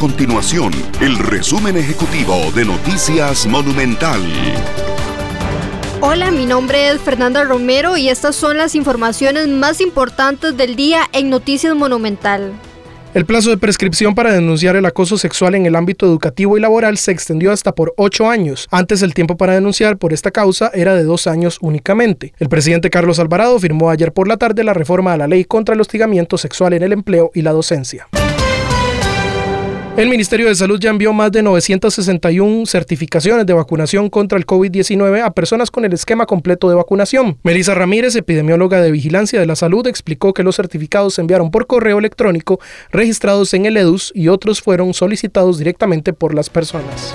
continuación 0.00 0.72
el 1.02 1.18
resumen 1.18 1.76
ejecutivo 1.76 2.50
de 2.54 2.64
Noticias 2.64 3.46
Monumental. 3.46 4.22
Hola, 6.00 6.30
mi 6.30 6.46
nombre 6.46 6.88
es 6.88 7.02
Fernanda 7.02 7.44
Romero 7.44 7.98
y 7.98 8.08
estas 8.08 8.34
son 8.34 8.56
las 8.56 8.74
informaciones 8.74 9.46
más 9.48 9.82
importantes 9.82 10.56
del 10.56 10.74
día 10.74 11.02
en 11.12 11.28
Noticias 11.28 11.76
Monumental. 11.76 12.54
El 13.12 13.26
plazo 13.26 13.50
de 13.50 13.58
prescripción 13.58 14.14
para 14.14 14.32
denunciar 14.32 14.74
el 14.74 14.86
acoso 14.86 15.18
sexual 15.18 15.54
en 15.54 15.66
el 15.66 15.76
ámbito 15.76 16.06
educativo 16.06 16.56
y 16.56 16.62
laboral 16.62 16.96
se 16.96 17.12
extendió 17.12 17.52
hasta 17.52 17.74
por 17.74 17.92
ocho 17.98 18.30
años. 18.30 18.68
Antes 18.70 19.02
el 19.02 19.12
tiempo 19.12 19.36
para 19.36 19.52
denunciar 19.52 19.98
por 19.98 20.14
esta 20.14 20.30
causa 20.30 20.70
era 20.72 20.94
de 20.94 21.04
dos 21.04 21.26
años 21.26 21.58
únicamente. 21.60 22.32
El 22.38 22.48
presidente 22.48 22.88
Carlos 22.88 23.18
Alvarado 23.18 23.58
firmó 23.58 23.90
ayer 23.90 24.12
por 24.12 24.28
la 24.28 24.38
tarde 24.38 24.64
la 24.64 24.72
reforma 24.72 25.12
a 25.12 25.18
la 25.18 25.26
ley 25.26 25.44
contra 25.44 25.74
el 25.74 25.80
hostigamiento 25.82 26.38
sexual 26.38 26.72
en 26.72 26.84
el 26.84 26.92
empleo 26.92 27.30
y 27.34 27.42
la 27.42 27.52
docencia. 27.52 28.08
El 29.96 30.08
Ministerio 30.08 30.46
de 30.46 30.54
Salud 30.54 30.78
ya 30.80 30.88
envió 30.88 31.12
más 31.12 31.32
de 31.32 31.42
961 31.42 32.64
certificaciones 32.64 33.44
de 33.44 33.52
vacunación 33.52 34.08
contra 34.08 34.38
el 34.38 34.46
COVID-19 34.46 35.22
a 35.22 35.32
personas 35.32 35.70
con 35.70 35.84
el 35.84 35.92
esquema 35.92 36.26
completo 36.26 36.68
de 36.68 36.76
vacunación. 36.76 37.38
Melissa 37.42 37.74
Ramírez, 37.74 38.14
epidemióloga 38.14 38.80
de 38.80 38.92
Vigilancia 38.92 39.40
de 39.40 39.46
la 39.46 39.56
Salud, 39.56 39.86
explicó 39.88 40.32
que 40.32 40.44
los 40.44 40.56
certificados 40.56 41.14
se 41.14 41.20
enviaron 41.20 41.50
por 41.50 41.66
correo 41.66 41.98
electrónico 41.98 42.60
registrados 42.92 43.52
en 43.52 43.66
el 43.66 43.76
EDUS 43.76 44.12
y 44.14 44.28
otros 44.28 44.62
fueron 44.62 44.94
solicitados 44.94 45.58
directamente 45.58 46.12
por 46.12 46.34
las 46.34 46.50
personas. 46.50 47.14